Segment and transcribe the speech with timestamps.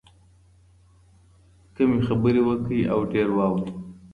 [1.75, 3.67] کمې خبرې وکړئ او ډېر واورئ.